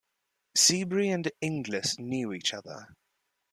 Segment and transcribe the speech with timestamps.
[0.55, 2.87] Seabury and Inglis knew each other.